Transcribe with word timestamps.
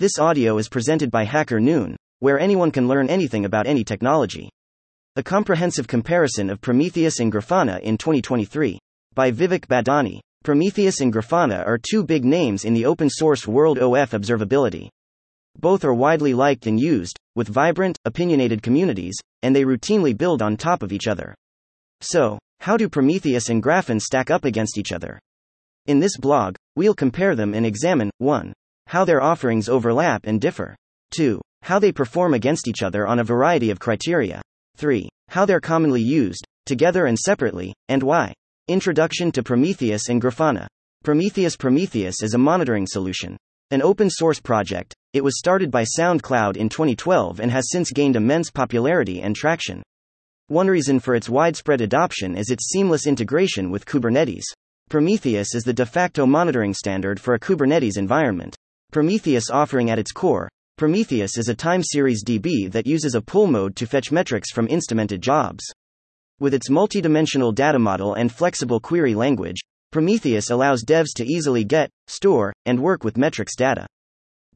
This 0.00 0.18
audio 0.18 0.56
is 0.56 0.70
presented 0.70 1.10
by 1.10 1.24
Hacker 1.24 1.60
Noon, 1.60 1.94
where 2.20 2.40
anyone 2.40 2.70
can 2.70 2.88
learn 2.88 3.10
anything 3.10 3.44
about 3.44 3.66
any 3.66 3.84
technology. 3.84 4.48
A 5.16 5.22
comprehensive 5.22 5.86
comparison 5.86 6.48
of 6.48 6.62
Prometheus 6.62 7.20
and 7.20 7.30
Grafana 7.30 7.78
in 7.82 7.98
2023. 7.98 8.78
By 9.14 9.30
Vivek 9.30 9.66
Badani. 9.66 10.20
Prometheus 10.42 11.02
and 11.02 11.12
Grafana 11.12 11.66
are 11.66 11.76
two 11.76 12.02
big 12.02 12.24
names 12.24 12.64
in 12.64 12.72
the 12.72 12.86
open 12.86 13.10
source 13.10 13.46
world 13.46 13.78
OF 13.78 14.12
observability. 14.12 14.88
Both 15.58 15.84
are 15.84 15.92
widely 15.92 16.32
liked 16.32 16.66
and 16.66 16.80
used, 16.80 17.18
with 17.36 17.48
vibrant, 17.48 17.98
opinionated 18.06 18.62
communities, 18.62 19.18
and 19.42 19.54
they 19.54 19.66
routinely 19.66 20.16
build 20.16 20.40
on 20.40 20.56
top 20.56 20.82
of 20.82 20.92
each 20.92 21.08
other. 21.08 21.34
So, 22.00 22.38
how 22.60 22.78
do 22.78 22.88
Prometheus 22.88 23.50
and 23.50 23.62
Grafana 23.62 24.00
stack 24.00 24.30
up 24.30 24.46
against 24.46 24.78
each 24.78 24.92
other? 24.92 25.20
In 25.84 26.00
this 26.00 26.16
blog, 26.16 26.56
we'll 26.74 26.94
compare 26.94 27.36
them 27.36 27.52
and 27.52 27.66
examine 27.66 28.10
1 28.16 28.54
how 28.90 29.04
their 29.04 29.22
offerings 29.22 29.68
overlap 29.68 30.26
and 30.26 30.40
differ. 30.40 30.74
2. 31.12 31.40
How 31.62 31.78
they 31.78 31.92
perform 31.92 32.34
against 32.34 32.66
each 32.66 32.82
other 32.82 33.06
on 33.06 33.20
a 33.20 33.24
variety 33.24 33.70
of 33.70 33.78
criteria. 33.78 34.42
3. 34.78 35.08
How 35.28 35.44
they're 35.44 35.60
commonly 35.60 36.02
used, 36.02 36.44
together 36.66 37.06
and 37.06 37.16
separately, 37.16 37.72
and 37.88 38.02
why. 38.02 38.32
Introduction 38.66 39.30
to 39.30 39.44
Prometheus 39.44 40.08
and 40.08 40.20
Grafana. 40.20 40.66
Prometheus 41.04 41.56
Prometheus 41.56 42.20
is 42.20 42.34
a 42.34 42.38
monitoring 42.38 42.84
solution. 42.84 43.36
An 43.70 43.80
open 43.80 44.10
source 44.10 44.40
project, 44.40 44.92
it 45.12 45.22
was 45.22 45.38
started 45.38 45.70
by 45.70 45.84
SoundCloud 45.84 46.56
in 46.56 46.68
2012 46.68 47.38
and 47.38 47.52
has 47.52 47.70
since 47.70 47.92
gained 47.92 48.16
immense 48.16 48.50
popularity 48.50 49.22
and 49.22 49.36
traction. 49.36 49.84
One 50.48 50.66
reason 50.66 50.98
for 50.98 51.14
its 51.14 51.28
widespread 51.28 51.80
adoption 51.80 52.36
is 52.36 52.50
its 52.50 52.70
seamless 52.72 53.06
integration 53.06 53.70
with 53.70 53.86
Kubernetes. 53.86 54.46
Prometheus 54.88 55.54
is 55.54 55.62
the 55.62 55.72
de 55.72 55.86
facto 55.86 56.26
monitoring 56.26 56.74
standard 56.74 57.20
for 57.20 57.34
a 57.34 57.38
Kubernetes 57.38 57.96
environment. 57.96 58.56
Prometheus 58.90 59.50
offering 59.50 59.88
at 59.88 60.00
its 60.00 60.10
core, 60.10 60.48
Prometheus 60.76 61.38
is 61.38 61.48
a 61.48 61.54
time 61.54 61.80
series 61.80 62.24
DB 62.24 62.68
that 62.72 62.88
uses 62.88 63.14
a 63.14 63.20
pull 63.20 63.46
mode 63.46 63.76
to 63.76 63.86
fetch 63.86 64.10
metrics 64.10 64.50
from 64.50 64.66
instrumented 64.66 65.20
jobs. 65.20 65.62
With 66.40 66.54
its 66.54 66.68
multidimensional 66.68 67.54
data 67.54 67.78
model 67.78 68.14
and 68.14 68.32
flexible 68.32 68.80
query 68.80 69.14
language, 69.14 69.60
Prometheus 69.92 70.50
allows 70.50 70.82
devs 70.82 71.14
to 71.14 71.24
easily 71.24 71.62
get, 71.62 71.88
store, 72.08 72.52
and 72.66 72.82
work 72.82 73.04
with 73.04 73.16
metrics 73.16 73.54
data. 73.54 73.86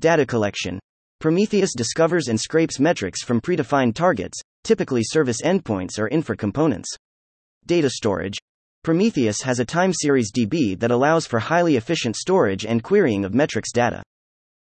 Data 0.01 0.27
collection. 0.27 0.81
Prometheus 1.21 1.73
discovers 1.73 2.27
and 2.27 2.41
scrapes 2.41 2.81
metrics 2.81 3.23
from 3.23 3.41
predefined 3.41 3.95
targets, 3.95 4.41
typically 4.65 5.05
service 5.05 5.43
endpoints 5.43 5.97
or 5.97 6.09
infra 6.09 6.37
components. 6.37 6.89
Data 7.67 7.89
storage. 7.89 8.39
Prometheus 8.83 9.43
has 9.43 9.61
a 9.61 9.65
time 9.65 9.93
series 9.93 10.33
DB 10.33 10.77
that 10.81 10.91
allows 10.91 11.25
for 11.25 11.39
highly 11.39 11.77
efficient 11.77 12.17
storage 12.17 12.67
and 12.67 12.83
querying 12.83 13.25
of 13.25 13.33
metrics 13.33 13.71
data. 13.71 14.03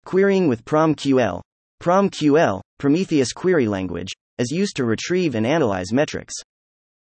Querying 0.05 0.47
with 0.47 0.65
PromQL. 0.65 1.41
PromQL, 1.81 2.61
Prometheus 2.79 3.31
query 3.31 3.67
language, 3.67 4.09
is 4.37 4.49
used 4.51 4.75
to 4.77 4.85
retrieve 4.85 5.35
and 5.35 5.45
analyze 5.45 5.93
metrics. 5.93 6.33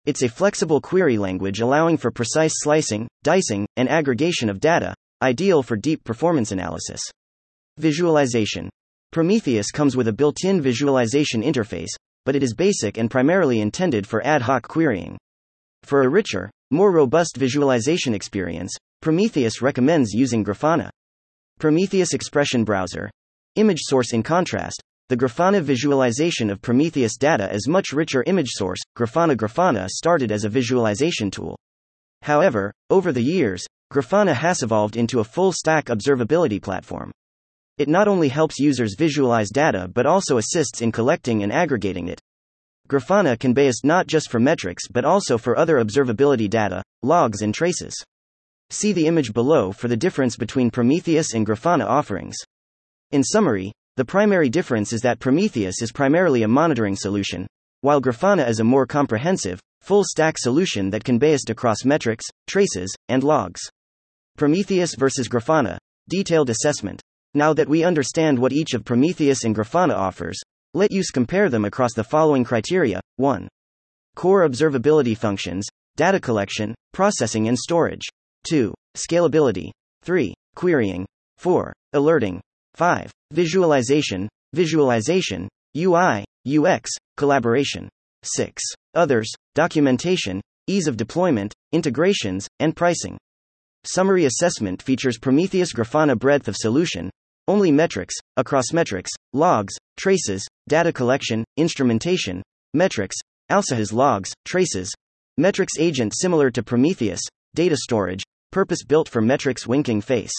It's 0.06 0.22
a 0.22 0.28
flexible 0.28 0.80
query 0.80 1.18
language 1.18 1.60
allowing 1.60 1.98
for 1.98 2.10
precise 2.10 2.52
slicing, 2.56 3.06
dicing, 3.22 3.66
and 3.76 3.88
aggregation 3.88 4.48
of 4.48 4.60
data, 4.60 4.94
ideal 5.22 5.62
for 5.62 5.76
deep 5.76 6.02
performance 6.04 6.52
analysis. 6.52 7.00
Visualization. 7.78 8.70
Prometheus 9.12 9.70
comes 9.70 9.96
with 9.96 10.08
a 10.08 10.12
built 10.12 10.44
in 10.44 10.60
visualization 10.60 11.42
interface, 11.42 11.94
but 12.24 12.34
it 12.34 12.42
is 12.42 12.54
basic 12.54 12.98
and 12.98 13.10
primarily 13.10 13.60
intended 13.60 14.06
for 14.06 14.26
ad 14.26 14.42
hoc 14.42 14.66
querying. 14.66 15.16
For 15.84 16.02
a 16.02 16.08
richer, 16.08 16.50
more 16.70 16.90
robust 16.90 17.36
visualization 17.36 18.14
experience, 18.14 18.74
Prometheus 19.00 19.62
recommends 19.62 20.12
using 20.12 20.44
Grafana. 20.44 20.90
Prometheus 21.58 22.12
Expression 22.12 22.64
Browser. 22.64 23.08
Image 23.54 23.80
source 23.80 24.12
In 24.12 24.22
contrast, 24.22 24.78
the 25.08 25.16
Grafana 25.16 25.62
visualization 25.62 26.50
of 26.50 26.60
Prometheus 26.60 27.16
data 27.16 27.50
is 27.50 27.66
much 27.66 27.94
richer 27.94 28.22
image 28.26 28.50
source. 28.50 28.78
Grafana 28.94 29.34
Grafana 29.34 29.88
started 29.88 30.30
as 30.30 30.44
a 30.44 30.50
visualization 30.50 31.30
tool. 31.30 31.56
However, 32.20 32.74
over 32.90 33.10
the 33.10 33.22
years, 33.22 33.64
Grafana 33.90 34.34
has 34.34 34.62
evolved 34.62 34.96
into 34.96 35.20
a 35.20 35.24
full 35.24 35.50
stack 35.50 35.86
observability 35.86 36.60
platform. 36.60 37.10
It 37.78 37.88
not 37.88 38.06
only 38.06 38.28
helps 38.28 38.58
users 38.58 38.94
visualize 38.94 39.48
data 39.48 39.90
but 39.94 40.04
also 40.04 40.36
assists 40.36 40.82
in 40.82 40.92
collecting 40.92 41.42
and 41.42 41.50
aggregating 41.50 42.08
it. 42.08 42.20
Grafana 42.86 43.38
can 43.38 43.54
be 43.54 43.64
used 43.64 43.82
not 43.82 44.06
just 44.06 44.30
for 44.30 44.38
metrics 44.38 44.88
but 44.88 45.06
also 45.06 45.38
for 45.38 45.56
other 45.56 45.82
observability 45.82 46.50
data, 46.50 46.82
logs, 47.02 47.40
and 47.40 47.54
traces. 47.54 47.94
See 48.70 48.92
the 48.92 49.06
image 49.06 49.32
below 49.32 49.72
for 49.72 49.88
the 49.88 49.96
difference 49.96 50.36
between 50.36 50.70
Prometheus 50.70 51.34
and 51.34 51.46
Grafana 51.46 51.84
offerings. 51.86 52.36
In 53.12 53.22
summary, 53.22 53.72
the 53.96 54.04
primary 54.04 54.48
difference 54.48 54.92
is 54.92 55.00
that 55.02 55.20
Prometheus 55.20 55.80
is 55.80 55.92
primarily 55.92 56.42
a 56.42 56.48
monitoring 56.48 56.96
solution, 56.96 57.46
while 57.82 58.00
Grafana 58.00 58.48
is 58.48 58.58
a 58.58 58.64
more 58.64 58.86
comprehensive, 58.86 59.60
full 59.80 60.02
stack 60.04 60.36
solution 60.36 60.90
that 60.90 61.04
can 61.04 61.18
be 61.18 61.30
used 61.30 61.48
across 61.50 61.84
metrics, 61.84 62.24
traces, 62.46 62.92
and 63.08 63.22
logs. 63.22 63.60
Prometheus 64.36 64.94
versus 64.96 65.28
Grafana 65.28 65.78
Detailed 66.08 66.50
assessment. 66.50 67.00
Now 67.34 67.52
that 67.54 67.68
we 67.68 67.82
understand 67.82 68.38
what 68.38 68.52
each 68.52 68.74
of 68.74 68.84
Prometheus 68.84 69.42
and 69.42 69.56
Grafana 69.56 69.94
offers, 69.94 70.38
let 70.72 70.92
us 70.92 71.10
compare 71.10 71.48
them 71.48 71.64
across 71.64 71.94
the 71.94 72.04
following 72.04 72.44
criteria 72.44 73.00
1. 73.16 73.48
Core 74.14 74.48
observability 74.48 75.16
functions, 75.16 75.66
data 75.96 76.20
collection, 76.20 76.76
processing, 76.92 77.48
and 77.48 77.58
storage. 77.58 78.04
2. 78.46 78.72
Scalability. 78.96 79.70
3. 80.02 80.32
Querying. 80.54 81.04
4. 81.38 81.72
Alerting. 81.92 82.40
5. 82.74 83.10
Visualization, 83.32 84.28
visualization, 84.52 85.48
UI, 85.76 86.24
UX, 86.46 86.90
collaboration. 87.16 87.88
6. 88.22 88.62
Others, 88.94 89.28
documentation, 89.54 90.40
ease 90.66 90.86
of 90.86 90.96
deployment, 90.96 91.52
integrations, 91.72 92.48
and 92.60 92.76
pricing. 92.76 93.18
Summary 93.84 94.24
assessment 94.24 94.82
features 94.82 95.18
Prometheus 95.18 95.72
Grafana 95.72 96.18
breadth 96.18 96.48
of 96.48 96.56
solution, 96.56 97.10
only 97.48 97.70
metrics, 97.70 98.14
across 98.36 98.72
metrics, 98.72 99.10
logs, 99.32 99.74
traces, 99.96 100.46
data 100.68 100.92
collection, 100.92 101.44
instrumentation, 101.56 102.42
metrics, 102.74 103.16
also 103.50 103.76
has 103.76 103.92
logs, 103.92 104.32
traces, 104.44 104.92
metrics 105.38 105.74
agent 105.78 106.12
similar 106.16 106.50
to 106.50 106.62
Prometheus, 106.62 107.20
data 107.54 107.76
storage, 107.76 108.22
purpose 108.56 108.82
built 108.82 109.06
for 109.06 109.20
metrics 109.20 109.66
winking 109.66 110.00
face. 110.00 110.32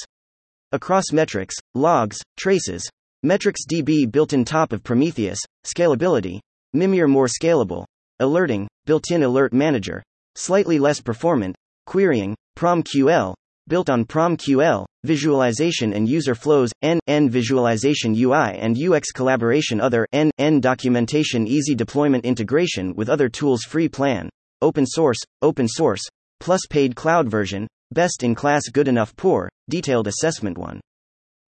Across 0.72 1.13
metrics, 1.13 1.53
logs, 1.75 2.17
traces, 2.35 2.81
metrics 3.22 3.61
DB 3.72 4.11
built 4.11 4.33
in 4.33 4.44
top 4.44 4.73
of 4.73 4.81
Prometheus, 4.81 5.38
scalability, 5.63 6.39
Mimir 6.73 7.07
more 7.07 7.27
scalable, 7.27 7.85
alerting, 8.19 8.67
built 8.88 9.11
in 9.11 9.22
alert 9.22 9.53
manager, 9.53 10.01
slightly 10.33 10.79
less 10.79 11.00
performant, 11.00 11.56
querying, 11.85 12.35
PromQL, 12.57 13.35
built 13.67 13.88
on 13.88 14.03
PromQL, 14.03 14.88
visualization 15.03 15.94
and 15.94 16.09
user 16.09 16.33
flows, 16.33 16.72
N, 16.81 17.29
visualization 17.29 18.16
UI 18.16 18.57
and 18.57 18.75
UX 18.75 19.11
collaboration 19.11 19.79
other, 19.79 20.07
N, 20.11 20.31
N 20.39 20.59
documentation 20.59 21.45
easy 21.45 21.75
deployment 21.75 22.25
integration 22.25 22.95
with 22.95 23.09
other 23.09 23.29
tools 23.29 23.61
free 23.61 23.88
plan, 23.88 24.27
open 24.63 24.88
source, 24.88 25.19
open 25.44 25.67
source, 25.67 26.01
plus 26.39 26.61
paid 26.67 26.95
cloud 26.95 27.29
version, 27.29 27.67
Best 27.91 28.21
in 28.23 28.35
class 28.35 28.67
good 28.67 28.89
enough 28.89 29.15
poor, 29.15 29.47
detailed 29.69 30.07
assessment 30.07 30.57
1. 30.57 30.81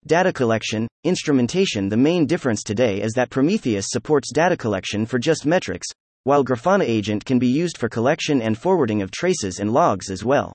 Data 0.06 0.34
collection, 0.34 0.86
instrumentation 1.02 1.88
The 1.88 1.97
main 1.97 2.26
difference 2.26 2.62
today 2.62 3.00
is 3.00 3.14
that 3.14 3.30
Prometheus 3.30 3.86
supports 3.88 4.30
data 4.32 4.54
collection 4.54 5.06
for 5.06 5.19
just 5.19 5.46
metrics, 5.46 5.86
while 6.25 6.44
Grafana 6.44 6.84
Agent 6.84 7.25
can 7.25 7.38
be 7.38 7.46
used 7.46 7.78
for 7.78 7.88
collection 7.88 8.42
and 8.42 8.58
forwarding 8.58 9.00
of 9.00 9.10
traces 9.10 9.60
and 9.60 9.72
logs 9.72 10.10
as 10.10 10.25
well. 10.25 10.52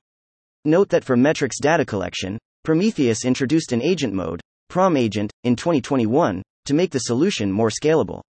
Note 0.65 0.89
that 0.89 1.03
for 1.03 1.17
metrics 1.17 1.59
data 1.59 1.83
collection, 1.83 2.37
Prometheus 2.63 3.25
introduced 3.25 3.71
an 3.71 3.81
agent 3.81 4.13
mode, 4.13 4.39
Prom 4.69 4.95
Agent, 4.95 5.31
in 5.43 5.55
2021, 5.55 6.43
to 6.65 6.73
make 6.75 6.91
the 6.91 6.99
solution 6.99 7.51
more 7.51 7.69
scalable. 7.69 8.21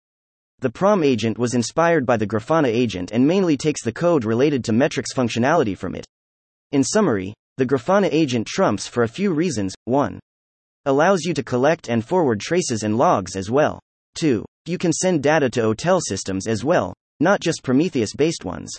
The 0.60 0.70
Prom 0.70 1.04
agent 1.04 1.36
was 1.36 1.52
inspired 1.52 2.06
by 2.06 2.16
the 2.16 2.26
Grafana 2.26 2.68
agent 2.68 3.10
and 3.12 3.26
mainly 3.26 3.58
takes 3.58 3.84
the 3.84 3.92
code 3.92 4.24
related 4.24 4.64
to 4.64 4.72
metrics 4.72 5.12
functionality 5.12 5.76
from 5.76 5.94
it. 5.94 6.06
In 6.70 6.82
summary, 6.82 7.34
the 7.58 7.66
Grafana 7.66 8.08
agent 8.10 8.46
trumps 8.46 8.86
for 8.86 9.02
a 9.02 9.08
few 9.08 9.32
reasons 9.32 9.74
1. 9.84 10.18
Allows 10.86 11.22
you 11.24 11.34
to 11.34 11.42
collect 11.42 11.88
and 11.88 12.04
forward 12.04 12.40
traces 12.40 12.82
and 12.82 12.96
logs 12.96 13.36
as 13.36 13.50
well. 13.50 13.78
2. 14.16 14.44
You 14.66 14.78
can 14.78 14.92
send 14.92 15.22
data 15.22 15.50
to 15.50 15.60
OTel 15.60 16.00
systems 16.02 16.46
as 16.46 16.64
well, 16.64 16.94
not 17.20 17.40
just 17.40 17.62
Prometheus 17.62 18.14
based 18.14 18.44
ones. 18.44 18.70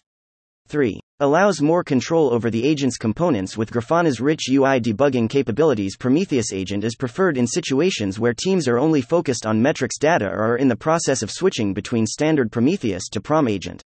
3. 0.68 1.00
Allows 1.20 1.62
more 1.62 1.84
control 1.84 2.34
over 2.34 2.50
the 2.50 2.66
agent's 2.66 2.98
components 2.98 3.58
with 3.58 3.72
Grafana's 3.72 4.20
rich 4.20 4.50
UI 4.50 4.80
debugging 4.80 5.30
capabilities. 5.30 5.96
Prometheus 5.98 6.52
agent 6.52 6.84
is 6.84 6.96
preferred 6.96 7.38
in 7.38 7.46
situations 7.46 8.20
where 8.20 8.34
teams 8.34 8.68
are 8.68 8.80
only 8.80 9.02
focused 9.02 9.46
on 9.46 9.62
metrics 9.62 9.98
data 9.98 10.26
or 10.26 10.54
are 10.54 10.58
in 10.58 10.68
the 10.68 10.76
process 10.76 11.22
of 11.22 11.32
switching 11.32 11.74
between 11.74 12.08
standard 12.08 12.52
Prometheus 12.52 13.08
to 13.12 13.22
Prom 13.22 13.48
agent. 13.48 13.84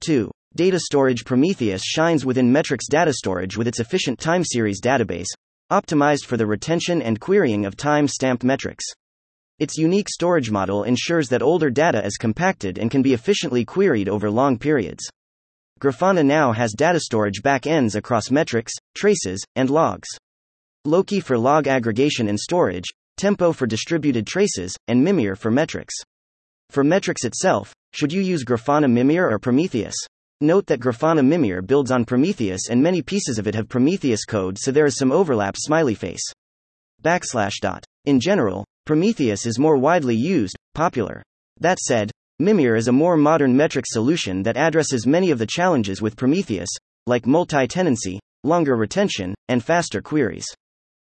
2. 0.00 0.30
Data 0.56 0.78
storage 0.78 1.24
Prometheus 1.24 1.82
shines 1.84 2.24
within 2.24 2.52
metrics 2.52 2.86
data 2.86 3.12
storage 3.12 3.56
with 3.56 3.66
its 3.66 3.80
efficient 3.80 4.20
time 4.20 4.44
series 4.44 4.80
database, 4.80 5.26
optimized 5.72 6.26
for 6.26 6.36
the 6.36 6.46
retention 6.46 7.02
and 7.02 7.18
querying 7.18 7.66
of 7.66 7.76
time 7.76 8.06
stamped 8.06 8.44
metrics. 8.44 8.84
Its 9.58 9.76
unique 9.76 10.08
storage 10.08 10.52
model 10.52 10.84
ensures 10.84 11.28
that 11.28 11.42
older 11.42 11.70
data 11.70 12.06
is 12.06 12.16
compacted 12.16 12.78
and 12.78 12.88
can 12.88 13.02
be 13.02 13.14
efficiently 13.14 13.64
queried 13.64 14.08
over 14.08 14.30
long 14.30 14.56
periods. 14.56 15.02
Grafana 15.80 16.24
now 16.24 16.52
has 16.52 16.72
data 16.72 17.00
storage 17.00 17.42
backends 17.42 17.96
across 17.96 18.30
metrics, 18.30 18.72
traces, 18.94 19.42
and 19.56 19.70
logs. 19.70 20.06
Loki 20.84 21.18
for 21.18 21.36
log 21.36 21.66
aggregation 21.66 22.28
and 22.28 22.38
storage, 22.38 22.86
Tempo 23.16 23.52
for 23.52 23.66
distributed 23.66 24.24
traces, 24.24 24.72
and 24.86 25.02
Mimir 25.02 25.34
for 25.34 25.50
metrics. 25.50 25.94
For 26.70 26.84
metrics 26.84 27.24
itself, 27.24 27.74
should 27.92 28.12
you 28.12 28.22
use 28.22 28.44
Grafana 28.44 28.88
Mimir 28.88 29.28
or 29.28 29.40
Prometheus? 29.40 29.96
Note 30.40 30.66
that 30.66 30.80
Grafana 30.80 31.24
Mimir 31.24 31.62
builds 31.62 31.90
on 31.90 32.04
Prometheus 32.04 32.68
and 32.68 32.82
many 32.82 33.02
pieces 33.02 33.38
of 33.38 33.46
it 33.46 33.54
have 33.54 33.68
Prometheus 33.68 34.24
code 34.24 34.58
so 34.58 34.70
there 34.70 34.86
is 34.86 34.96
some 34.96 35.12
overlap 35.12 35.56
smiley 35.56 35.94
face. 35.94 36.24
Backslash 37.02 37.60
dot. 37.60 37.84
In 38.04 38.18
general, 38.18 38.64
Prometheus 38.84 39.46
is 39.46 39.58
more 39.58 39.76
widely 39.76 40.16
used, 40.16 40.56
popular. 40.74 41.22
That 41.60 41.78
said, 41.78 42.10
Mimir 42.40 42.74
is 42.74 42.88
a 42.88 42.92
more 42.92 43.16
modern 43.16 43.56
metric 43.56 43.84
solution 43.86 44.42
that 44.42 44.56
addresses 44.56 45.06
many 45.06 45.30
of 45.30 45.38
the 45.38 45.46
challenges 45.46 46.02
with 46.02 46.16
Prometheus, 46.16 46.68
like 47.06 47.26
multi 47.26 47.66
tenancy, 47.68 48.18
longer 48.42 48.76
retention, 48.76 49.34
and 49.48 49.62
faster 49.62 50.02
queries. 50.02 50.46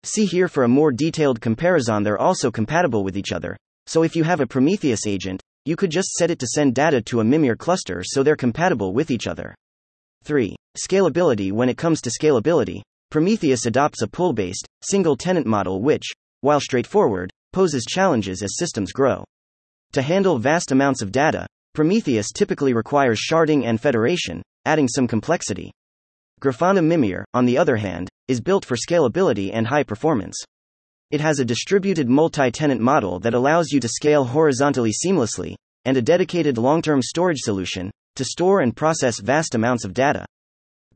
See 0.02 0.26
here 0.26 0.46
for 0.46 0.64
a 0.64 0.68
more 0.68 0.92
detailed 0.92 1.40
comparison. 1.40 2.02
They're 2.02 2.18
also 2.18 2.50
compatible 2.50 3.02
with 3.02 3.16
each 3.16 3.32
other, 3.32 3.56
so 3.86 4.02
if 4.02 4.14
you 4.14 4.24
have 4.24 4.40
a 4.40 4.46
Prometheus 4.46 5.06
agent, 5.06 5.40
you 5.66 5.76
could 5.76 5.90
just 5.90 6.12
set 6.12 6.30
it 6.30 6.38
to 6.38 6.46
send 6.46 6.74
data 6.74 7.02
to 7.02 7.20
a 7.20 7.24
Mimir 7.24 7.56
cluster 7.56 8.02
so 8.04 8.22
they're 8.22 8.36
compatible 8.36 8.94
with 8.94 9.10
each 9.10 9.26
other. 9.26 9.54
3. 10.24 10.54
Scalability 10.78 11.52
When 11.52 11.68
it 11.68 11.76
comes 11.76 12.00
to 12.02 12.10
scalability, 12.10 12.82
Prometheus 13.10 13.66
adopts 13.66 14.02
a 14.02 14.06
pull 14.06 14.32
based, 14.32 14.66
single 14.82 15.16
tenant 15.16 15.46
model 15.46 15.82
which, 15.82 16.04
while 16.40 16.60
straightforward, 16.60 17.30
poses 17.52 17.84
challenges 17.84 18.42
as 18.42 18.56
systems 18.56 18.92
grow. 18.92 19.24
To 19.92 20.02
handle 20.02 20.38
vast 20.38 20.72
amounts 20.72 21.02
of 21.02 21.12
data, 21.12 21.46
Prometheus 21.74 22.32
typically 22.32 22.72
requires 22.72 23.20
sharding 23.20 23.64
and 23.64 23.80
federation, 23.80 24.42
adding 24.64 24.88
some 24.88 25.06
complexity. 25.06 25.72
Grafana 26.40 26.84
Mimir, 26.84 27.24
on 27.34 27.44
the 27.44 27.58
other 27.58 27.76
hand, 27.76 28.08
is 28.28 28.40
built 28.40 28.64
for 28.64 28.76
scalability 28.76 29.50
and 29.52 29.66
high 29.66 29.82
performance. 29.82 30.36
It 31.12 31.20
has 31.20 31.38
a 31.38 31.44
distributed 31.44 32.08
multi 32.08 32.50
tenant 32.50 32.80
model 32.80 33.20
that 33.20 33.34
allows 33.34 33.70
you 33.70 33.78
to 33.78 33.88
scale 33.88 34.24
horizontally 34.24 34.92
seamlessly, 34.92 35.54
and 35.84 35.96
a 35.96 36.02
dedicated 36.02 36.58
long 36.58 36.82
term 36.82 37.00
storage 37.00 37.38
solution 37.38 37.92
to 38.16 38.24
store 38.24 38.60
and 38.60 38.74
process 38.74 39.20
vast 39.20 39.54
amounts 39.54 39.84
of 39.84 39.94
data. 39.94 40.26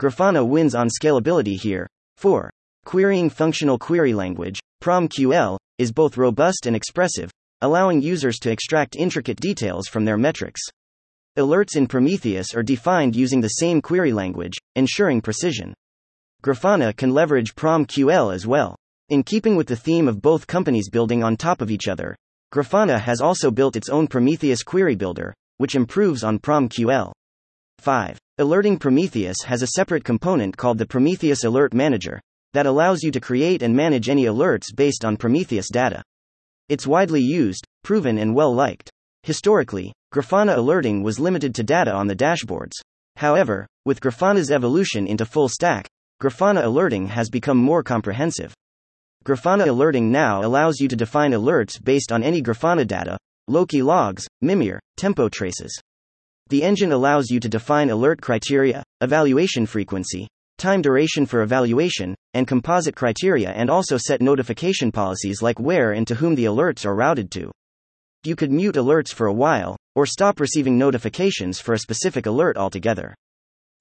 Grafana 0.01 0.45
wins 0.45 0.75
on 0.75 0.89
scalability 0.89 1.61
here. 1.61 1.87
4. 2.17 2.51
Querying 2.85 3.31
functional 3.31 3.79
query 3.79 4.13
language, 4.13 4.59
PromQL, 4.83 5.59
is 5.79 5.93
both 5.93 6.17
robust 6.17 6.67
and 6.67 6.75
expressive, 6.75 7.31
allowing 7.61 8.03
users 8.03 8.39
to 8.39 8.51
extract 8.51 8.97
intricate 8.97 9.39
details 9.39 9.87
from 9.87 10.05
their 10.05 10.17
metrics. 10.17 10.63
Alerts 11.39 11.77
in 11.77 11.87
Prometheus 11.87 12.53
are 12.57 12.65
defined 12.65 13.15
using 13.15 13.41
the 13.41 13.49
same 13.49 13.81
query 13.81 14.13
language, 14.13 14.55
ensuring 14.75 15.21
precision. 15.21 15.73
Grafana 16.43 16.97
can 16.97 17.15
leverage 17.15 17.55
PromQL 17.55 18.35
as 18.35 18.45
well. 18.45 18.75
In 19.11 19.25
keeping 19.25 19.57
with 19.57 19.67
the 19.67 19.75
theme 19.75 20.07
of 20.07 20.23
both 20.23 20.47
companies 20.47 20.89
building 20.89 21.25
on 21.25 21.37
top 21.37 21.61
of 21.61 21.71
each 21.73 21.89
other, 21.89 22.15
Grafana 22.55 23.01
has 23.01 23.21
also 23.21 23.51
built 23.51 23.75
its 23.75 23.89
own 23.89 24.07
Prometheus 24.07 24.63
query 24.63 24.95
builder, 24.95 25.35
which 25.57 25.75
improves 25.75 26.23
on 26.23 26.39
PromQL. 26.39 27.11
5. 27.81 28.19
Alerting 28.39 28.79
Prometheus 28.79 29.39
has 29.45 29.63
a 29.63 29.73
separate 29.75 30.05
component 30.05 30.57
called 30.57 30.79
the 30.79 30.87
Prometheus 30.87 31.43
Alert 31.43 31.75
Manager 31.75 32.21
that 32.53 32.67
allows 32.67 33.03
you 33.03 33.11
to 33.11 33.21
create 33.21 33.63
and 33.63 33.75
manage 33.75 34.09
any 34.09 34.27
alerts 34.27 34.73
based 34.73 35.05
on 35.05 35.17
Prometheus 35.17 35.71
data. 35.73 36.05
It's 36.69 36.87
widely 36.87 37.21
used, 37.21 37.65
proven, 37.83 38.17
and 38.17 38.33
well 38.33 38.55
liked. 38.55 38.91
Historically, 39.25 39.93
Grafana 40.15 40.57
alerting 40.57 41.03
was 41.03 41.19
limited 41.19 41.53
to 41.57 41.65
data 41.65 41.93
on 41.93 42.07
the 42.07 42.15
dashboards. 42.15 42.75
However, 43.17 43.67
with 43.85 44.01
Grafana's 44.01 44.53
evolution 44.53 45.09
into 45.09 45.27
full 45.27 45.49
stack, 45.49 45.89
Grafana 46.23 46.65
alerting 46.65 47.09
has 47.09 47.29
become 47.29 47.57
more 47.57 47.83
comprehensive. 47.83 48.55
Grafana 49.27 49.69
alerting 49.69 50.11
now 50.11 50.43
allows 50.43 50.81
you 50.81 50.89
to 50.89 50.97
define 50.97 51.33
alerts 51.33 51.83
based 51.83 52.11
on 52.11 52.23
any 52.23 52.43
Grafana 52.43 52.87
data, 52.87 53.19
Loki 53.49 53.83
logs, 53.83 54.27
Mimir, 54.41 54.81
tempo 54.97 55.29
traces. 55.29 55.79
The 56.49 56.63
engine 56.63 56.93
allows 56.93 57.29
you 57.31 57.39
to 57.41 57.49
define 57.49 57.91
alert 57.91 58.23
criteria, 58.23 58.83
evaluation 59.03 59.67
frequency, 59.67 60.27
time 60.57 60.81
duration 60.81 61.27
for 61.27 61.43
evaluation, 61.43 62.15
and 62.33 62.49
composite 62.49 62.97
criteria, 62.97 63.51
and 63.51 63.69
also 63.69 63.99
set 63.99 64.23
notification 64.23 64.91
policies 64.91 65.43
like 65.43 65.61
where 65.61 65.93
and 65.93 66.07
to 66.07 66.15
whom 66.15 66.35
the 66.35 66.47
alerts 66.47 66.87
are 66.87 66.95
routed 66.95 67.31
to. 67.33 67.51
You 68.25 68.37
could 68.37 68.51
mute 68.51 68.77
alerts 68.77 69.13
for 69.13 69.27
a 69.27 69.33
while, 69.33 69.77
or 69.95 70.07
stop 70.07 70.41
receiving 70.41 70.79
notifications 70.79 71.61
for 71.61 71.75
a 71.75 71.79
specific 71.79 72.27
alert 72.27 72.57
altogether. 72.57 73.15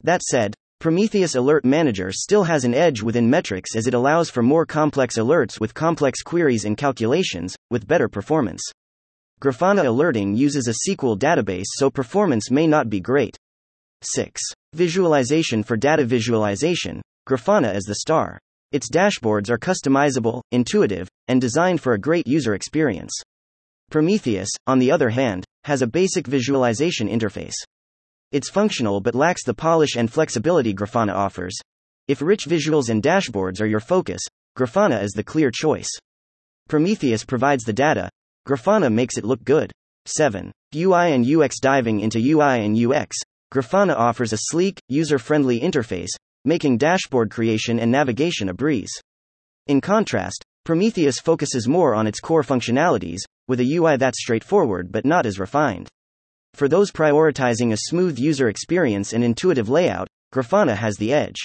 That 0.04 0.22
said, 0.22 0.54
Prometheus 0.80 1.36
Alert 1.36 1.66
Manager 1.66 2.10
still 2.10 2.46
has 2.46 2.64
an 2.64 2.74
edge 2.74 3.02
within 3.02 3.30
metrics 3.30 3.76
as 3.76 3.86
it 3.86 3.94
allows 3.94 4.30
for 4.30 4.42
more 4.42 4.66
complex 4.66 5.18
alerts 5.18 5.60
with 5.60 5.74
complex 5.74 6.22
queries 6.22 6.64
and 6.64 6.78
calculations, 6.78 7.54
with 7.70 7.86
better 7.86 8.08
performance. 8.08 8.62
Grafana 9.42 9.86
Alerting 9.86 10.38
uses 10.38 10.70
a 10.70 10.90
SQL 10.90 11.20
database 11.20 11.66
so 11.68 11.90
performance 11.90 12.50
may 12.50 12.66
not 12.66 12.90
be 12.90 13.02
great. 13.02 13.36
6. 14.04 14.42
Visualization 14.74 15.64
for 15.64 15.76
data 15.76 16.06
visualization, 16.06 17.02
Grafana 17.28 17.76
is 17.76 17.84
the 17.84 17.96
star. 17.96 18.40
Its 18.72 18.90
dashboards 18.90 19.50
are 19.50 19.58
customizable, 19.58 20.40
intuitive, 20.54 21.10
and 21.28 21.42
designed 21.42 21.82
for 21.82 21.92
a 21.92 22.00
great 22.00 22.26
user 22.26 22.54
experience. 22.54 23.12
Prometheus, 23.92 24.50
on 24.66 24.80
the 24.80 24.92
other 24.92 25.10
hand, 25.10 25.44
has 25.66 25.82
a 25.82 25.88
basic 25.88 26.26
visualization 26.26 27.10
interface. 27.10 27.56
It's 28.32 28.50
functional 28.50 29.02
but 29.02 29.16
lacks 29.16 29.44
the 29.44 29.56
polish 29.56 29.96
and 29.96 30.12
flexibility 30.12 30.74
Grafana 30.74 31.14
offers. 31.14 31.56
If 32.08 32.22
rich 32.22 32.46
visuals 32.46 32.90
and 32.90 33.02
dashboards 33.02 33.60
are 33.60 33.66
your 33.66 33.80
focus, 33.80 34.22
Grafana 34.58 35.02
is 35.02 35.12
the 35.12 35.24
clear 35.24 35.50
choice. 35.50 35.90
Prometheus 36.68 37.26
provides 37.26 37.64
the 37.64 37.74
data, 37.74 38.10
Grafana 38.48 38.92
makes 38.92 39.18
it 39.18 39.26
look 39.26 39.44
good. 39.44 39.72
7. 40.06 40.52
UI 40.76 41.14
and 41.14 41.26
UX 41.26 41.60
Diving 41.60 42.02
into 42.02 42.20
UI 42.20 42.64
and 42.64 42.78
UX, 42.78 43.18
Grafana 43.52 43.96
offers 43.96 44.34
a 44.34 44.38
sleek, 44.38 44.80
user 44.88 45.18
friendly 45.18 45.60
interface, 45.60 46.10
making 46.46 46.78
dashboard 46.78 47.32
creation 47.32 47.80
and 47.80 47.92
navigation 47.92 48.50
a 48.50 48.54
breeze. 48.54 48.92
In 49.66 49.82
contrast, 49.82 50.44
Prometheus 50.66 51.20
focuses 51.20 51.68
more 51.68 51.96
on 51.96 52.06
its 52.06 52.20
core 52.20 52.44
functionalities, 52.44 53.20
with 53.48 53.60
a 53.60 53.76
UI 53.76 53.98
that's 53.98 54.22
straightforward 54.22 54.92
but 54.92 55.06
not 55.06 55.26
as 55.26 55.40
refined. 55.40 55.90
For 56.54 56.68
those 56.68 56.92
prioritizing 56.92 57.72
a 57.72 57.78
smooth 57.88 58.20
user 58.20 58.50
experience 58.50 59.14
and 59.14 59.24
intuitive 59.24 59.70
layout, 59.70 60.08
Grafana 60.34 60.76
has 60.76 60.98
the 60.98 61.14
edge. 61.14 61.38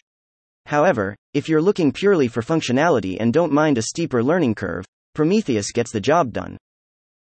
However, 0.66 1.14
if 1.34 1.48
you're 1.48 1.62
looking 1.62 1.92
purely 1.92 2.28
for 2.28 2.42
functionality 2.42 3.16
and 3.20 3.32
don't 3.32 3.52
mind 3.52 3.78
a 3.78 3.82
steeper 3.82 4.22
learning 4.22 4.54
curve, 4.54 4.84
Prometheus 5.14 5.72
gets 5.72 5.92
the 5.92 6.00
job 6.00 6.32
done. 6.32 6.56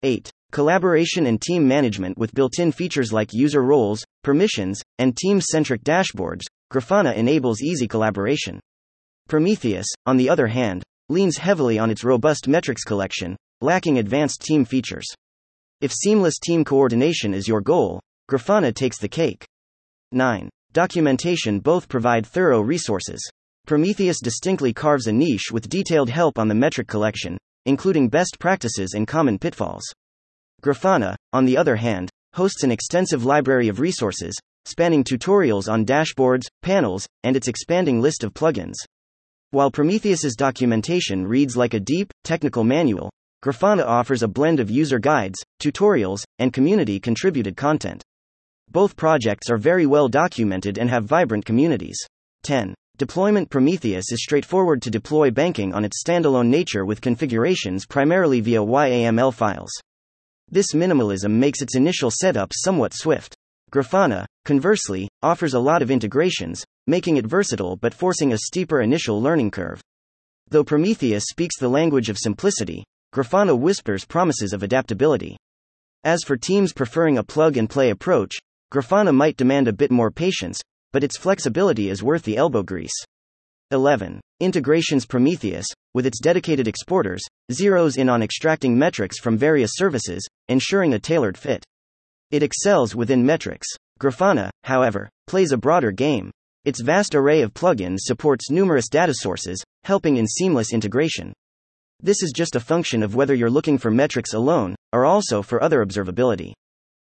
8. 0.02 0.30
Collaboration 0.50 1.26
and 1.26 1.40
team 1.40 1.66
management 1.66 2.16
with 2.16 2.34
built 2.34 2.58
in 2.58 2.72
features 2.72 3.12
like 3.12 3.32
user 3.32 3.62
roles, 3.62 4.04
permissions, 4.22 4.80
and 4.98 5.16
team 5.16 5.40
centric 5.40 5.82
dashboards, 5.82 6.42
Grafana 6.72 7.14
enables 7.14 7.62
easy 7.62 7.86
collaboration. 7.86 8.60
Prometheus, 9.28 9.86
on 10.06 10.16
the 10.16 10.28
other 10.28 10.46
hand, 10.46 10.82
leans 11.08 11.38
heavily 11.38 11.78
on 11.78 11.90
its 11.90 12.04
robust 12.04 12.48
metrics 12.48 12.84
collection, 12.84 13.36
lacking 13.60 13.98
advanced 13.98 14.42
team 14.42 14.64
features. 14.64 15.06
If 15.84 15.92
seamless 15.92 16.38
team 16.38 16.64
coordination 16.64 17.34
is 17.34 17.46
your 17.46 17.60
goal, 17.60 18.00
Grafana 18.30 18.74
takes 18.74 18.96
the 18.96 19.06
cake. 19.06 19.44
9. 20.12 20.48
Documentation 20.72 21.60
both 21.60 21.90
provide 21.90 22.26
thorough 22.26 22.62
resources. 22.62 23.20
Prometheus 23.66 24.18
distinctly 24.18 24.72
carves 24.72 25.08
a 25.08 25.12
niche 25.12 25.50
with 25.52 25.68
detailed 25.68 26.08
help 26.08 26.38
on 26.38 26.48
the 26.48 26.54
metric 26.54 26.88
collection, 26.88 27.36
including 27.66 28.08
best 28.08 28.38
practices 28.38 28.94
and 28.94 29.06
common 29.06 29.38
pitfalls. 29.38 29.84
Grafana, 30.62 31.16
on 31.34 31.44
the 31.44 31.58
other 31.58 31.76
hand, 31.76 32.08
hosts 32.32 32.62
an 32.62 32.70
extensive 32.70 33.26
library 33.26 33.68
of 33.68 33.78
resources, 33.78 34.34
spanning 34.64 35.04
tutorials 35.04 35.70
on 35.70 35.84
dashboards, 35.84 36.46
panels, 36.62 37.06
and 37.24 37.36
its 37.36 37.46
expanding 37.46 38.00
list 38.00 38.24
of 38.24 38.32
plugins. 38.32 38.76
While 39.50 39.70
Prometheus's 39.70 40.34
documentation 40.34 41.26
reads 41.26 41.58
like 41.58 41.74
a 41.74 41.78
deep, 41.78 42.10
technical 42.24 42.64
manual, 42.64 43.10
Grafana 43.44 43.84
offers 43.84 44.22
a 44.22 44.28
blend 44.28 44.58
of 44.58 44.70
user 44.70 44.98
guides, 44.98 45.38
tutorials, 45.60 46.24
and 46.38 46.50
community 46.50 46.98
contributed 46.98 47.58
content. 47.58 48.02
Both 48.70 48.96
projects 48.96 49.50
are 49.50 49.58
very 49.58 49.84
well 49.84 50.08
documented 50.08 50.78
and 50.78 50.88
have 50.88 51.04
vibrant 51.04 51.44
communities. 51.44 51.98
10. 52.44 52.74
Deployment 52.96 53.50
Prometheus 53.50 54.10
is 54.10 54.22
straightforward 54.22 54.80
to 54.80 54.90
deploy 54.90 55.30
banking 55.30 55.74
on 55.74 55.84
its 55.84 56.02
standalone 56.02 56.46
nature 56.46 56.86
with 56.86 57.02
configurations 57.02 57.84
primarily 57.84 58.40
via 58.40 58.60
YAML 58.60 59.34
files. 59.34 59.72
This 60.48 60.72
minimalism 60.72 61.32
makes 61.32 61.60
its 61.60 61.76
initial 61.76 62.10
setup 62.10 62.50
somewhat 62.54 62.94
swift. 62.94 63.34
Grafana, 63.70 64.24
conversely, 64.46 65.06
offers 65.22 65.52
a 65.52 65.60
lot 65.60 65.82
of 65.82 65.90
integrations, 65.90 66.64
making 66.86 67.18
it 67.18 67.26
versatile 67.26 67.76
but 67.76 67.92
forcing 67.92 68.32
a 68.32 68.38
steeper 68.38 68.80
initial 68.80 69.20
learning 69.20 69.50
curve. 69.50 69.82
Though 70.48 70.64
Prometheus 70.64 71.24
speaks 71.28 71.58
the 71.58 71.68
language 71.68 72.08
of 72.08 72.16
simplicity, 72.16 72.84
Grafana 73.14 73.56
whispers 73.56 74.04
promises 74.04 74.52
of 74.52 74.64
adaptability. 74.64 75.36
As 76.02 76.24
for 76.24 76.36
teams 76.36 76.72
preferring 76.72 77.16
a 77.16 77.22
plug 77.22 77.56
and 77.56 77.70
play 77.70 77.90
approach, 77.90 78.34
Grafana 78.72 79.14
might 79.14 79.36
demand 79.36 79.68
a 79.68 79.72
bit 79.72 79.92
more 79.92 80.10
patience, 80.10 80.60
but 80.92 81.04
its 81.04 81.16
flexibility 81.16 81.90
is 81.90 82.02
worth 82.02 82.24
the 82.24 82.36
elbow 82.36 82.64
grease. 82.64 83.04
11. 83.70 84.20
Integrations 84.40 85.06
Prometheus, 85.06 85.64
with 85.94 86.06
its 86.06 86.18
dedicated 86.20 86.66
exporters, 86.66 87.22
zeroes 87.52 87.98
in 87.98 88.08
on 88.08 88.20
extracting 88.20 88.76
metrics 88.76 89.20
from 89.20 89.38
various 89.38 89.70
services, 89.74 90.26
ensuring 90.48 90.94
a 90.94 90.98
tailored 90.98 91.38
fit. 91.38 91.64
It 92.32 92.42
excels 92.42 92.96
within 92.96 93.24
metrics. 93.24 93.68
Grafana, 94.00 94.50
however, 94.64 95.08
plays 95.28 95.52
a 95.52 95.56
broader 95.56 95.92
game. 95.92 96.32
Its 96.64 96.80
vast 96.80 97.14
array 97.14 97.42
of 97.42 97.54
plugins 97.54 97.98
supports 98.00 98.50
numerous 98.50 98.88
data 98.88 99.14
sources, 99.14 99.62
helping 99.84 100.16
in 100.16 100.26
seamless 100.26 100.72
integration. 100.72 101.32
This 102.00 102.22
is 102.22 102.32
just 102.32 102.56
a 102.56 102.60
function 102.60 103.02
of 103.02 103.14
whether 103.14 103.34
you're 103.34 103.50
looking 103.50 103.78
for 103.78 103.90
metrics 103.90 104.34
alone, 104.34 104.74
or 104.92 105.04
also 105.04 105.42
for 105.42 105.62
other 105.62 105.84
observability. 105.84 106.52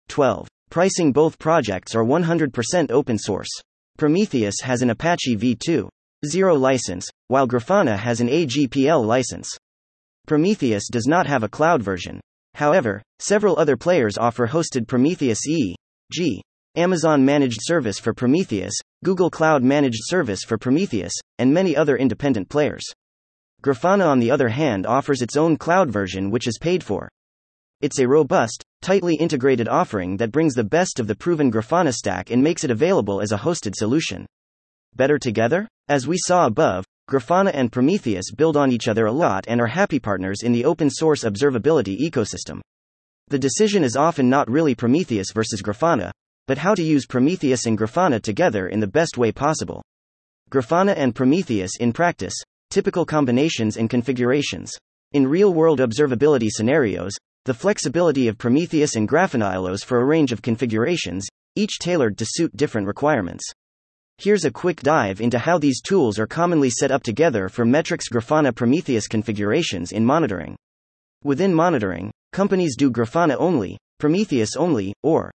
12. 0.09 0.47
Pricing 0.69 1.11
Both 1.11 1.39
projects 1.39 1.95
are 1.95 2.03
100% 2.03 2.91
open 2.91 3.17
source. 3.17 3.49
Prometheus 3.97 4.55
has 4.63 4.81
an 4.81 4.89
Apache 4.89 5.37
v2 5.37 5.87
0 6.25 6.55
license, 6.55 7.09
while 7.27 7.47
Grafana 7.47 7.97
has 7.97 8.21
an 8.21 8.27
AGPL 8.27 9.05
license. 9.05 9.49
Prometheus 10.27 10.87
does 10.89 11.07
not 11.07 11.27
have 11.27 11.43
a 11.43 11.49
cloud 11.49 11.81
version. 11.81 12.19
However, 12.53 13.01
several 13.19 13.57
other 13.57 13.75
players 13.75 14.17
offer 14.17 14.47
hosted 14.47 14.87
Prometheus 14.87 15.47
E. 15.47 15.75
G. 16.11 16.41
Amazon 16.75 17.25
Managed 17.25 17.59
Service 17.61 17.99
for 17.99 18.13
Prometheus, 18.13 18.73
Google 19.03 19.29
Cloud 19.29 19.63
Managed 19.63 19.99
Service 20.03 20.43
for 20.43 20.57
Prometheus, 20.57 21.13
and 21.39 21.53
many 21.53 21.75
other 21.75 21.97
independent 21.97 22.49
players. 22.49 22.83
Grafana, 23.63 24.07
on 24.07 24.19
the 24.19 24.31
other 24.31 24.49
hand, 24.49 24.87
offers 24.87 25.21
its 25.21 25.37
own 25.37 25.55
cloud 25.55 25.91
version 25.91 26.31
which 26.31 26.47
is 26.47 26.57
paid 26.59 26.83
for. 26.83 27.07
It's 27.79 27.99
a 27.99 28.07
robust, 28.07 28.63
tightly 28.81 29.15
integrated 29.15 29.67
offering 29.67 30.17
that 30.17 30.31
brings 30.31 30.55
the 30.55 30.63
best 30.63 30.99
of 30.99 31.05
the 31.05 31.15
proven 31.15 31.51
Grafana 31.51 31.93
stack 31.93 32.31
and 32.31 32.43
makes 32.43 32.63
it 32.63 32.71
available 32.71 33.21
as 33.21 33.31
a 33.31 33.37
hosted 33.37 33.75
solution. 33.75 34.25
Better 34.95 35.19
together? 35.19 35.67
As 35.87 36.07
we 36.07 36.17
saw 36.17 36.47
above, 36.47 36.85
Grafana 37.07 37.51
and 37.53 37.71
Prometheus 37.71 38.31
build 38.31 38.57
on 38.57 38.71
each 38.71 38.87
other 38.87 39.05
a 39.05 39.11
lot 39.11 39.45
and 39.47 39.61
are 39.61 39.67
happy 39.67 39.99
partners 39.99 40.41
in 40.41 40.53
the 40.53 40.65
open 40.65 40.89
source 40.89 41.23
observability 41.23 41.99
ecosystem. 41.99 42.61
The 43.27 43.39
decision 43.39 43.83
is 43.83 43.95
often 43.95 44.27
not 44.27 44.49
really 44.49 44.73
Prometheus 44.73 45.31
versus 45.33 45.61
Grafana, 45.61 46.11
but 46.47 46.57
how 46.57 46.73
to 46.73 46.83
use 46.83 47.05
Prometheus 47.05 47.67
and 47.67 47.77
Grafana 47.77 48.21
together 48.21 48.69
in 48.69 48.79
the 48.79 48.87
best 48.87 49.17
way 49.17 49.31
possible. 49.31 49.83
Grafana 50.49 50.93
and 50.97 51.15
Prometheus 51.15 51.77
in 51.79 51.93
practice, 51.93 52.35
typical 52.71 53.05
combinations 53.05 53.77
and 53.77 53.89
configurations. 53.89 54.71
In 55.11 55.27
real 55.27 55.53
world 55.53 55.79
observability 55.79 56.47
scenarios, 56.49 57.11
the 57.45 57.53
flexibility 57.53 58.27
of 58.27 58.37
Prometheus 58.37 58.95
and 58.95 59.07
Grafana 59.07 59.55
allows 59.55 59.83
for 59.83 59.99
a 59.99 60.05
range 60.05 60.31
of 60.31 60.41
configurations, 60.41 61.27
each 61.55 61.77
tailored 61.79 62.17
to 62.17 62.25
suit 62.25 62.55
different 62.55 62.87
requirements. 62.87 63.43
Here's 64.17 64.45
a 64.45 64.51
quick 64.51 64.81
dive 64.81 65.19
into 65.19 65.37
how 65.37 65.57
these 65.57 65.81
tools 65.81 66.17
are 66.17 66.27
commonly 66.27 66.69
set 66.69 66.91
up 66.91 67.03
together 67.03 67.49
for 67.49 67.65
Metrics 67.65 68.07
Grafana 68.09 68.55
Prometheus 68.55 69.07
configurations 69.07 69.91
in 69.91 70.05
monitoring. 70.05 70.55
Within 71.23 71.53
monitoring, 71.53 72.09
companies 72.31 72.77
do 72.77 72.89
Grafana 72.89 73.35
only, 73.37 73.77
Prometheus 73.99 74.55
only, 74.55 74.93
or 75.03 75.31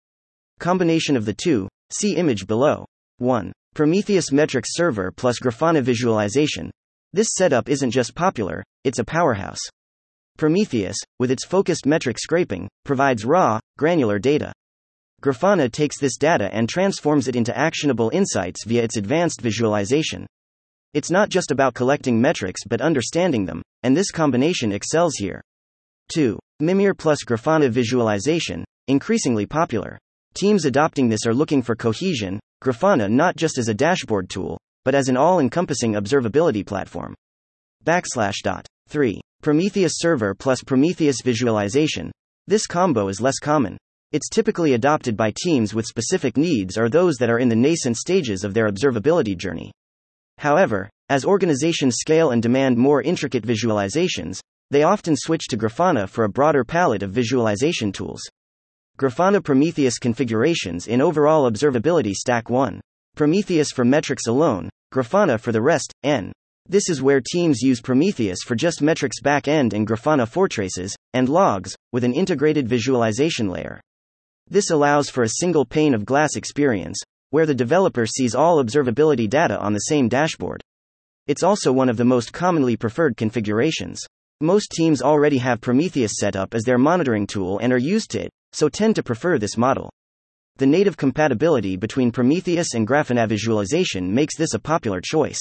Combination 0.58 1.16
of 1.16 1.24
the 1.24 1.34
two, 1.34 1.66
see 1.90 2.14
image 2.14 2.46
below. 2.46 2.84
1. 3.18 3.52
Prometheus 3.74 4.30
Metrics 4.30 4.74
Server 4.74 5.10
plus 5.10 5.40
Grafana 5.40 5.82
Visualization. 5.82 6.70
This 7.14 7.34
setup 7.34 7.68
isn't 7.68 7.90
just 7.90 8.14
popular, 8.14 8.64
it's 8.84 8.98
a 8.98 9.04
powerhouse. 9.04 9.60
Prometheus, 10.38 10.96
with 11.18 11.30
its 11.30 11.44
focused 11.44 11.84
metric 11.84 12.18
scraping, 12.18 12.68
provides 12.84 13.26
raw, 13.26 13.60
granular 13.76 14.18
data. 14.18 14.50
Grafana 15.22 15.70
takes 15.70 16.00
this 16.00 16.16
data 16.16 16.48
and 16.54 16.70
transforms 16.70 17.28
it 17.28 17.36
into 17.36 17.56
actionable 17.56 18.08
insights 18.14 18.64
via 18.64 18.82
its 18.82 18.96
advanced 18.96 19.42
visualization. 19.42 20.26
It's 20.94 21.10
not 21.10 21.28
just 21.28 21.50
about 21.50 21.74
collecting 21.74 22.18
metrics 22.18 22.62
but 22.66 22.80
understanding 22.80 23.44
them, 23.44 23.60
and 23.82 23.94
this 23.94 24.10
combination 24.10 24.72
excels 24.72 25.16
here. 25.16 25.42
2. 26.14 26.38
Mimir 26.60 26.94
plus 26.94 27.24
Grafana 27.24 27.68
visualization, 27.68 28.64
increasingly 28.88 29.44
popular. 29.44 29.98
Teams 30.32 30.64
adopting 30.64 31.10
this 31.10 31.26
are 31.26 31.34
looking 31.34 31.60
for 31.60 31.76
cohesion, 31.76 32.40
Grafana 32.64 33.10
not 33.10 33.36
just 33.36 33.58
as 33.58 33.68
a 33.68 33.74
dashboard 33.74 34.30
tool, 34.30 34.58
but 34.84 34.94
as 34.94 35.08
an 35.08 35.16
all 35.16 35.40
encompassing 35.40 35.94
observability 35.94 36.66
platform. 36.66 37.14
Backslash 37.84 38.42
dot. 38.42 38.66
3. 38.88 39.20
Prometheus 39.42 39.94
Server 39.96 40.34
plus 40.34 40.62
Prometheus 40.62 41.16
Visualization. 41.24 42.12
This 42.46 42.66
combo 42.66 43.08
is 43.08 43.20
less 43.20 43.38
common. 43.38 43.76
It's 44.12 44.28
typically 44.28 44.74
adopted 44.74 45.16
by 45.16 45.32
teams 45.42 45.74
with 45.74 45.86
specific 45.86 46.36
needs 46.36 46.76
or 46.76 46.88
those 46.88 47.16
that 47.16 47.30
are 47.30 47.38
in 47.38 47.48
the 47.48 47.56
nascent 47.56 47.96
stages 47.96 48.44
of 48.44 48.52
their 48.52 48.70
observability 48.70 49.36
journey. 49.36 49.72
However, 50.38 50.90
as 51.08 51.24
organizations 51.24 51.96
scale 51.96 52.30
and 52.30 52.42
demand 52.42 52.76
more 52.76 53.02
intricate 53.02 53.44
visualizations, 53.44 54.40
they 54.70 54.82
often 54.82 55.16
switch 55.16 55.48
to 55.48 55.56
Grafana 55.56 56.08
for 56.08 56.24
a 56.24 56.28
broader 56.28 56.64
palette 56.64 57.02
of 57.02 57.10
visualization 57.10 57.92
tools. 57.92 58.22
Grafana 58.98 59.42
Prometheus 59.42 59.98
configurations 59.98 60.86
in 60.86 61.00
overall 61.00 61.50
observability 61.50 62.12
stack 62.12 62.50
1. 62.50 62.80
Prometheus 63.14 63.72
for 63.72 63.84
metrics 63.84 64.26
alone, 64.26 64.70
Grafana 64.90 65.38
for 65.38 65.52
the 65.52 65.60
rest, 65.60 65.92
n. 66.02 66.32
This 66.66 66.88
is 66.88 67.02
where 67.02 67.20
teams 67.20 67.60
use 67.60 67.82
Prometheus 67.82 68.38
for 68.42 68.54
just 68.54 68.80
metrics 68.80 69.20
backend 69.20 69.74
and 69.74 69.86
Grafana 69.86 70.26
for 70.26 70.48
traces 70.48 70.96
and 71.12 71.28
logs, 71.28 71.76
with 71.92 72.04
an 72.04 72.14
integrated 72.14 72.66
visualization 72.66 73.50
layer. 73.50 73.82
This 74.48 74.70
allows 74.70 75.10
for 75.10 75.24
a 75.24 75.40
single 75.40 75.66
pane 75.66 75.92
of 75.92 76.06
glass 76.06 76.36
experience, 76.36 76.98
where 77.28 77.44
the 77.44 77.54
developer 77.54 78.06
sees 78.06 78.34
all 78.34 78.64
observability 78.64 79.28
data 79.28 79.58
on 79.60 79.74
the 79.74 79.80
same 79.80 80.08
dashboard. 80.08 80.62
It's 81.26 81.42
also 81.42 81.70
one 81.70 81.90
of 81.90 81.98
the 81.98 82.06
most 82.06 82.32
commonly 82.32 82.78
preferred 82.78 83.18
configurations. 83.18 84.00
Most 84.40 84.70
teams 84.70 85.02
already 85.02 85.36
have 85.36 85.60
Prometheus 85.60 86.12
set 86.18 86.34
up 86.34 86.54
as 86.54 86.62
their 86.62 86.78
monitoring 86.78 87.26
tool 87.26 87.58
and 87.58 87.74
are 87.74 87.78
used 87.78 88.10
to 88.12 88.22
it, 88.22 88.30
so 88.52 88.70
tend 88.70 88.96
to 88.96 89.02
prefer 89.02 89.36
this 89.36 89.58
model. 89.58 89.90
The 90.56 90.66
native 90.66 90.96
compatibility 90.96 91.76
between 91.76 92.12
Prometheus 92.12 92.74
and 92.74 92.86
Grafana 92.86 93.26
visualization 93.26 94.14
makes 94.14 94.36
this 94.36 94.52
a 94.54 94.58
popular 94.58 95.00
choice. 95.00 95.40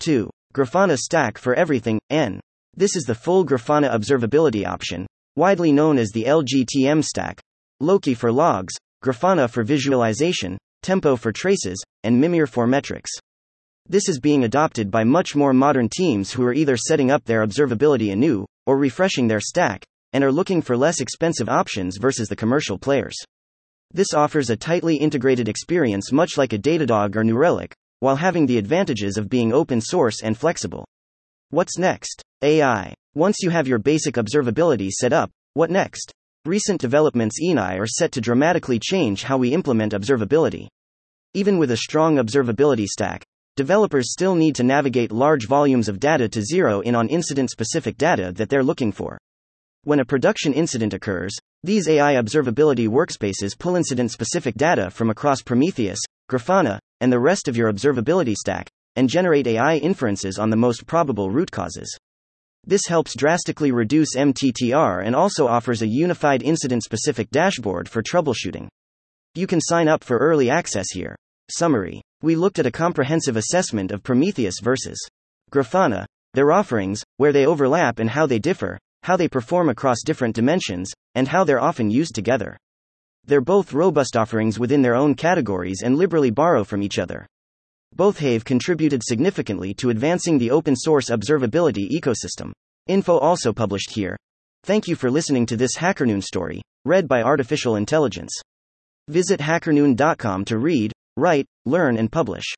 2. 0.00 0.28
Grafana 0.52 0.98
Stack 0.98 1.38
for 1.38 1.54
Everything, 1.54 2.00
N. 2.10 2.40
This 2.76 2.96
is 2.96 3.04
the 3.04 3.14
full 3.14 3.46
Grafana 3.46 3.94
observability 3.94 4.66
option, 4.66 5.06
widely 5.36 5.70
known 5.70 5.98
as 5.98 6.10
the 6.10 6.24
LGTM 6.24 7.04
stack. 7.04 7.40
Loki 7.80 8.14
for 8.14 8.32
logs, 8.32 8.74
Grafana 9.04 9.48
for 9.48 9.62
visualization, 9.62 10.58
Tempo 10.82 11.16
for 11.16 11.30
traces, 11.30 11.82
and 12.02 12.20
Mimir 12.20 12.46
for 12.46 12.66
metrics. 12.66 13.10
This 13.88 14.08
is 14.08 14.18
being 14.18 14.44
adopted 14.44 14.90
by 14.90 15.04
much 15.04 15.36
more 15.36 15.52
modern 15.52 15.88
teams 15.88 16.32
who 16.32 16.44
are 16.44 16.54
either 16.54 16.76
setting 16.76 17.10
up 17.10 17.24
their 17.24 17.46
observability 17.46 18.12
anew, 18.12 18.46
or 18.66 18.78
refreshing 18.78 19.28
their 19.28 19.40
stack, 19.40 19.84
and 20.12 20.24
are 20.24 20.32
looking 20.32 20.60
for 20.60 20.76
less 20.76 21.00
expensive 21.00 21.48
options 21.48 21.98
versus 21.98 22.28
the 22.28 22.36
commercial 22.36 22.78
players. 22.78 23.16
This 23.94 24.12
offers 24.12 24.50
a 24.50 24.56
tightly 24.56 24.96
integrated 24.96 25.48
experience 25.48 26.10
much 26.10 26.36
like 26.36 26.52
a 26.52 26.58
Datadog 26.58 27.14
or 27.14 27.22
New 27.22 27.36
Relic, 27.36 27.72
while 28.00 28.16
having 28.16 28.44
the 28.44 28.58
advantages 28.58 29.16
of 29.16 29.28
being 29.28 29.52
open 29.52 29.80
source 29.80 30.20
and 30.20 30.36
flexible. 30.36 30.84
What's 31.50 31.78
next? 31.78 32.20
AI. 32.42 32.92
Once 33.14 33.36
you 33.40 33.50
have 33.50 33.68
your 33.68 33.78
basic 33.78 34.16
observability 34.16 34.90
set 34.90 35.12
up, 35.12 35.30
what 35.52 35.70
next? 35.70 36.12
Recent 36.44 36.80
developments 36.80 37.36
in 37.40 37.56
AI 37.56 37.76
are 37.76 37.86
set 37.86 38.10
to 38.12 38.20
dramatically 38.20 38.80
change 38.80 39.22
how 39.22 39.38
we 39.38 39.54
implement 39.54 39.92
observability. 39.92 40.66
Even 41.34 41.56
with 41.56 41.70
a 41.70 41.76
strong 41.76 42.16
observability 42.16 42.86
stack, 42.86 43.24
developers 43.54 44.10
still 44.10 44.34
need 44.34 44.56
to 44.56 44.64
navigate 44.64 45.12
large 45.12 45.46
volumes 45.46 45.88
of 45.88 46.00
data 46.00 46.28
to 46.28 46.42
zero 46.42 46.80
in 46.80 46.96
on 46.96 47.08
incident 47.08 47.48
specific 47.48 47.96
data 47.96 48.32
that 48.34 48.48
they're 48.48 48.64
looking 48.64 48.90
for. 48.90 49.18
When 49.84 50.00
a 50.00 50.04
production 50.04 50.52
incident 50.52 50.94
occurs, 50.94 51.36
these 51.64 51.88
AI 51.88 52.16
observability 52.16 52.86
workspaces 52.88 53.58
pull 53.58 53.74
incident 53.74 54.10
specific 54.10 54.54
data 54.54 54.90
from 54.90 55.08
across 55.08 55.40
Prometheus, 55.40 55.98
Grafana, 56.30 56.78
and 57.00 57.10
the 57.10 57.18
rest 57.18 57.48
of 57.48 57.56
your 57.56 57.72
observability 57.72 58.34
stack, 58.34 58.68
and 58.96 59.08
generate 59.08 59.46
AI 59.46 59.76
inferences 59.76 60.38
on 60.38 60.50
the 60.50 60.58
most 60.58 60.86
probable 60.86 61.30
root 61.30 61.50
causes. 61.50 61.96
This 62.66 62.84
helps 62.86 63.16
drastically 63.16 63.72
reduce 63.72 64.14
MTTR 64.14 65.06
and 65.06 65.16
also 65.16 65.46
offers 65.46 65.80
a 65.80 65.86
unified 65.86 66.42
incident 66.42 66.82
specific 66.82 67.30
dashboard 67.30 67.88
for 67.88 68.02
troubleshooting. 68.02 68.68
You 69.34 69.46
can 69.46 69.62
sign 69.62 69.88
up 69.88 70.04
for 70.04 70.18
early 70.18 70.50
access 70.50 70.90
here. 70.92 71.16
Summary 71.50 72.02
We 72.20 72.36
looked 72.36 72.58
at 72.58 72.66
a 72.66 72.70
comprehensive 72.70 73.38
assessment 73.38 73.90
of 73.90 74.02
Prometheus 74.02 74.56
versus 74.62 74.98
Grafana, 75.50 76.04
their 76.34 76.52
offerings, 76.52 77.02
where 77.16 77.32
they 77.32 77.46
overlap 77.46 78.00
and 78.00 78.10
how 78.10 78.26
they 78.26 78.38
differ, 78.38 78.78
how 79.04 79.16
they 79.16 79.28
perform 79.28 79.68
across 79.68 80.02
different 80.02 80.34
dimensions, 80.34 80.92
and 81.14 81.28
how 81.28 81.44
they're 81.44 81.60
often 81.60 81.90
used 81.90 82.14
together. 82.14 82.58
They're 83.26 83.40
both 83.40 83.72
robust 83.72 84.16
offerings 84.16 84.58
within 84.58 84.82
their 84.82 84.94
own 84.94 85.14
categories 85.14 85.82
and 85.84 85.96
liberally 85.96 86.30
borrow 86.30 86.64
from 86.64 86.82
each 86.82 86.98
other. 86.98 87.26
Both 87.94 88.18
have 88.18 88.44
contributed 88.44 89.02
significantly 89.04 89.72
to 89.74 89.90
advancing 89.90 90.38
the 90.38 90.50
open 90.50 90.74
source 90.74 91.10
observability 91.10 91.88
ecosystem. 91.90 92.52
Info 92.86 93.18
also 93.18 93.52
published 93.52 93.92
here. 93.92 94.16
Thank 94.64 94.88
you 94.88 94.96
for 94.96 95.10
listening 95.10 95.46
to 95.46 95.56
this 95.56 95.76
HackerNoon 95.76 96.22
story, 96.22 96.60
read 96.84 97.06
by 97.06 97.22
Artificial 97.22 97.76
Intelligence. 97.76 98.32
Visit 99.08 99.38
hackerNoon.com 99.38 100.44
to 100.46 100.58
read, 100.58 100.92
write, 101.16 101.46
learn, 101.66 101.98
and 101.98 102.10
publish. 102.10 102.54